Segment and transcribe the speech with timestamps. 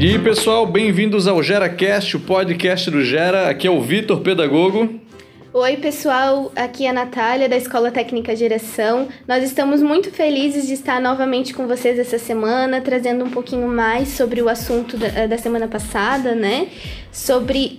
[0.00, 3.50] E aí, pessoal, bem-vindos ao GeraCast, o podcast do Gera.
[3.50, 4.98] Aqui é o Vitor Pedagogo.
[5.52, 9.08] Oi, pessoal, aqui é a Natália da Escola Técnica Geração.
[9.26, 14.10] Nós estamos muito felizes de estar novamente com vocês essa semana, trazendo um pouquinho mais
[14.10, 16.68] sobre o assunto da, da semana passada, né?
[17.10, 17.76] Sobre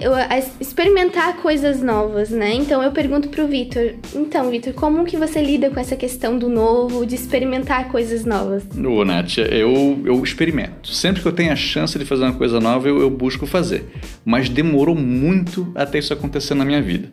[0.59, 2.53] experimentar coisas novas, né?
[2.53, 6.49] Então eu pergunto pro Vitor, então, Vitor, como que você lida com essa questão do
[6.49, 8.65] novo, de experimentar coisas novas?
[8.77, 10.93] Ô, Nath, eu, eu experimento.
[10.93, 13.85] Sempre que eu tenho a chance de fazer uma coisa nova, eu, eu busco fazer.
[14.25, 17.09] Mas demorou muito até isso acontecer na minha vida.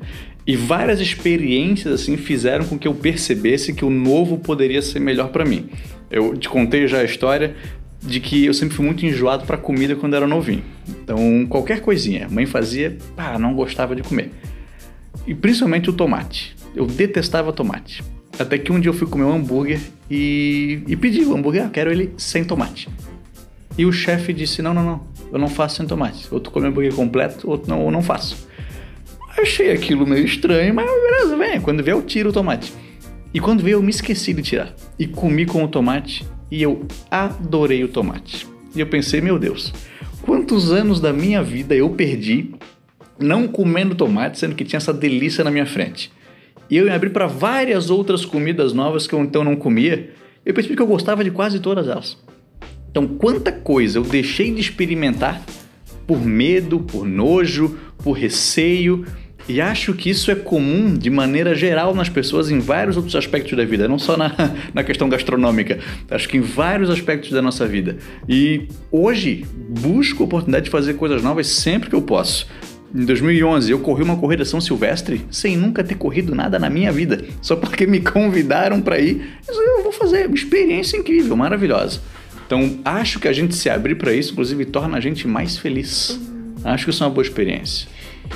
[0.49, 5.29] E várias experiências assim fizeram com que eu percebesse que o novo poderia ser melhor
[5.29, 5.69] para mim.
[6.11, 7.55] Eu te contei já a história
[8.03, 10.65] de que eu sempre fui muito enjoado para comida quando era novinho.
[10.89, 14.31] Então, qualquer coisinha, mãe fazia, pá, não gostava de comer.
[15.27, 16.57] E principalmente o tomate.
[16.75, 18.03] Eu detestava tomate.
[18.39, 19.81] Até que um dia eu fui comer um hambúrguer
[20.11, 22.89] e, e pedi o hambúrguer, ah, quero ele sem tomate.
[23.77, 26.27] E o chefe disse: Não, não, não, eu não faço sem tomate.
[26.31, 28.49] Ou tu come hambúrguer completo, ou não, ou não faço.
[29.41, 31.61] Achei aquilo meio estranho, mas beleza, vem.
[31.61, 32.73] Quando veio, eu tiro o tomate.
[33.33, 34.75] E quando veio, eu me esqueci de tirar.
[34.99, 38.47] E comi com o tomate e eu adorei o tomate.
[38.75, 39.73] E eu pensei, meu Deus,
[40.23, 42.51] quantos anos da minha vida eu perdi
[43.19, 46.11] não comendo tomate, sendo que tinha essa delícia na minha frente.
[46.71, 50.11] E eu me abri para várias outras comidas novas que eu então não comia.
[50.45, 52.19] Eu percebi que eu gostava de quase todas elas.
[52.91, 55.43] Então, quanta coisa eu deixei de experimentar
[56.07, 59.05] por medo, por nojo, por receio,
[59.49, 63.57] e acho que isso é comum de maneira geral nas pessoas em vários outros aspectos
[63.57, 64.35] da vida, não só na,
[64.75, 65.79] na questão gastronômica.
[66.11, 67.97] Acho que em vários aspectos da nossa vida.
[68.29, 69.47] E hoje
[69.81, 72.47] busco a oportunidade de fazer coisas novas sempre que eu posso.
[72.95, 76.93] Em 2011, eu corri uma corrida São Silvestre sem nunca ter corrido nada na minha
[76.93, 79.39] vida, só porque me convidaram para ir.
[79.49, 82.01] Eu vou fazer uma experiência incrível, maravilhosa.
[82.47, 86.19] Então, acho que a gente se abrir para isso, inclusive, torna a gente mais feliz.
[86.65, 87.89] Acho que isso é uma boa experiência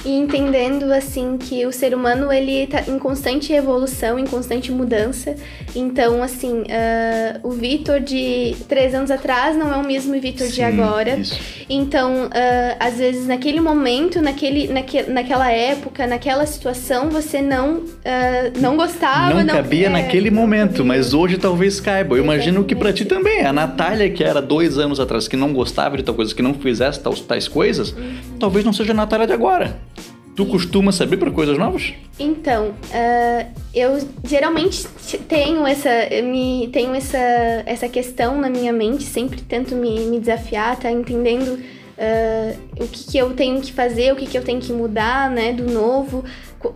[0.05, 5.37] e entendendo assim que o ser humano ele tá em constante evolução, em constante mudança.
[5.75, 10.63] Então, assim, uh, o Vitor de três anos atrás não é o mesmo Vitor de
[10.63, 11.17] agora.
[11.17, 11.39] Isso.
[11.69, 18.61] Então, uh, às vezes naquele momento, naquele, naque, naquela época, naquela situação, você não uh,
[18.61, 20.85] não gostava, não, não cabia é, naquele momento, cabia.
[20.85, 22.15] mas hoje talvez caiba.
[22.15, 22.45] Eu Exatamente.
[22.45, 23.45] imagino que para ti também.
[23.45, 26.55] A Natália que era dois anos atrás que não gostava de tal coisa, que não
[26.55, 28.15] fizesse tais, tais coisas, uhum.
[28.39, 29.77] talvez não seja a Natália de agora.
[30.35, 31.93] Tu costuma saber para coisas novas?
[32.19, 34.89] Então, uh, eu geralmente
[35.29, 35.91] tenho essa,
[36.23, 37.19] me, tenho essa,
[37.67, 43.13] essa questão na minha mente, sempre tento me, me desafiar, tá entendendo uh, o que,
[43.13, 46.25] que eu tenho que fazer, o que, que eu tenho que mudar, né, do novo,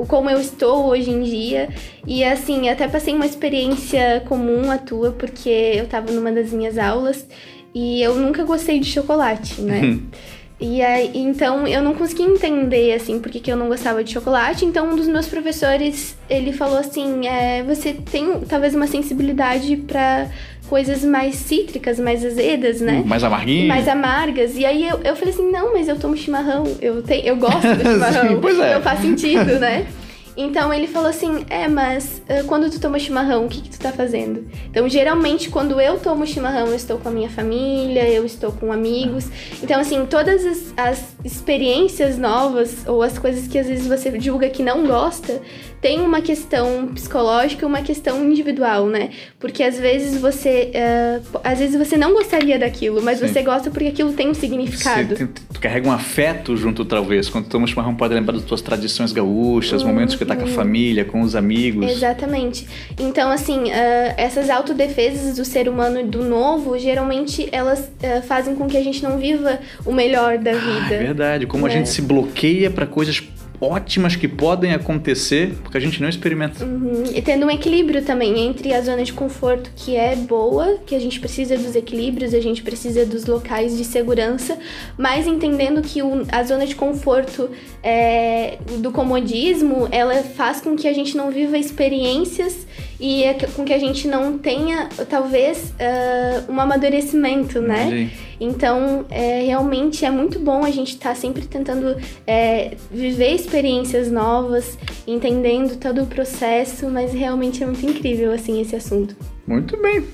[0.06, 1.70] como eu estou hoje em dia.
[2.06, 6.76] E assim, até passei uma experiência comum à tua, porque eu tava numa das minhas
[6.76, 7.26] aulas
[7.74, 10.00] e eu nunca gostei de chocolate, né?
[10.58, 14.64] E aí, então eu não consegui entender assim porque que eu não gostava de chocolate.
[14.64, 20.28] Então um dos meus professores ele falou assim, é, você tem talvez uma sensibilidade para
[20.66, 23.02] coisas mais cítricas, mais azedas, né?
[23.04, 23.68] Mais amarguinhas.
[23.68, 24.56] Mais amargas.
[24.56, 27.74] E aí eu, eu falei assim, não, mas eu tomo chimarrão, eu tenho, eu gosto
[27.74, 28.28] do chimarrão.
[28.28, 28.70] Sim, pois é.
[28.70, 29.86] Então faz sentido, né?
[30.36, 33.78] Então ele falou assim: É, mas uh, quando tu toma chimarrão, o que, que tu
[33.78, 34.46] tá fazendo?
[34.70, 38.72] Então, geralmente, quando eu tomo chimarrão, eu estou com a minha família, eu estou com
[38.72, 39.28] amigos.
[39.62, 44.48] Então, assim, todas as, as experiências novas ou as coisas que às vezes você julga
[44.50, 45.40] que não gosta,
[45.80, 49.10] tem uma questão psicológica e uma questão individual, né?
[49.38, 50.72] Porque às vezes você.
[50.74, 53.28] Uh, às vezes você não gostaria daquilo, mas Sim.
[53.28, 55.08] você gosta porque aquilo tem um significado.
[55.08, 57.28] Você tem, tu carrega um afeto junto, talvez.
[57.28, 59.88] Quando tu toma chimarrão, pode lembrar das tuas tradições gaúchas, uhum.
[59.88, 61.90] momentos que tá com a família, com os amigos.
[61.90, 62.66] Exatamente.
[62.98, 68.66] Então, assim, uh, essas autodefesas do ser humano do novo, geralmente elas uh, fazem com
[68.66, 70.86] que a gente não viva o melhor da vida.
[70.90, 71.46] Ah, é verdade.
[71.46, 71.72] Como né?
[71.72, 73.22] a gente se bloqueia para coisas
[73.60, 76.64] ótimas que podem acontecer porque a gente não experimenta.
[76.64, 77.04] Uhum.
[77.14, 80.98] E tendo um equilíbrio também entre a zona de conforto que é boa, que a
[80.98, 84.58] gente precisa dos equilíbrios, a gente precisa dos locais de segurança,
[84.96, 87.50] mas entendendo que o, a zona de conforto
[87.82, 92.66] é, do comodismo ela faz com que a gente não viva experiências
[92.98, 97.90] e é com que a gente não tenha talvez uh, um amadurecimento, né?
[97.90, 98.25] Sim.
[98.40, 101.96] Então, é, realmente é muito bom a gente estar tá sempre tentando
[102.26, 108.76] é, viver experiências novas, entendendo todo o processo, mas realmente é muito incrível, assim, esse
[108.76, 109.16] assunto.
[109.46, 110.04] Muito bem.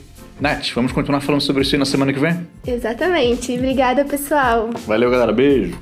[0.41, 2.47] Nath, vamos continuar falando sobre isso aí na semana que vem?
[2.67, 3.53] Exatamente.
[3.53, 4.71] Obrigada, pessoal.
[4.87, 5.33] Valeu, galera.
[5.33, 5.79] Beijo.